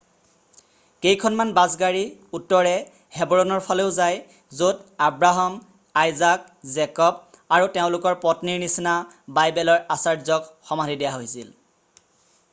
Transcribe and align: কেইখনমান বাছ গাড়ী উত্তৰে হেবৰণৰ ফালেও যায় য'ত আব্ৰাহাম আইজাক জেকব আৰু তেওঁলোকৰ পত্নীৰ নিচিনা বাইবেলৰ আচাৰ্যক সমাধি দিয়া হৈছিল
কেইখনমান 1.07 1.49
বাছ 1.57 1.67
গাড়ী 1.81 1.99
উত্তৰে 2.37 2.71
হেবৰণৰ 3.17 3.59
ফালেও 3.65 3.91
যায় 3.97 4.15
য'ত 4.61 5.05
আব্ৰাহাম 5.09 5.57
আইজাক 6.03 6.47
জেকব 6.75 7.19
আৰু 7.59 7.69
তেওঁলোকৰ 7.75 8.17
পত্নীৰ 8.25 8.59
নিচিনা 8.65 8.95
বাইবেলৰ 9.39 9.83
আচাৰ্যক 9.97 10.49
সমাধি 10.73 10.97
দিয়া 11.03 11.13
হৈছিল 11.19 11.53